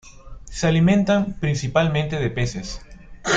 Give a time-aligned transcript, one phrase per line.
[0.45, 2.81] Se alimentan principalmente de peces.